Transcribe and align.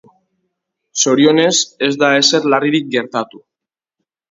Zorionez, 1.01 1.59
ez 1.89 1.91
da 2.05 2.11
ezer 2.23 2.51
larririk 2.55 2.91
gertatu. 2.99 3.45